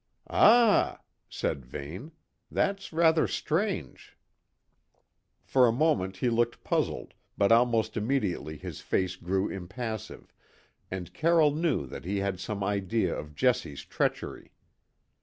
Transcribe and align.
"Ah!" 0.31 0.97
said 1.29 1.63
Vane, 1.63 2.11
"that's 2.49 2.91
rather 2.91 3.27
strange." 3.27 4.17
For 5.43 5.67
a 5.67 5.71
moment 5.71 6.17
he 6.17 6.29
looked 6.31 6.63
puzzled, 6.63 7.13
but 7.37 7.51
almost 7.51 7.95
immediately 7.95 8.57
his 8.57 8.81
face 8.81 9.15
grew 9.15 9.47
impassive, 9.47 10.33
and 10.89 11.13
Carroll 11.13 11.51
knew 11.53 11.85
that 11.85 12.05
he 12.05 12.17
had 12.17 12.39
some 12.39 12.63
idea 12.63 13.15
of 13.15 13.35
Jessie's 13.35 13.85
treachery. 13.85 14.51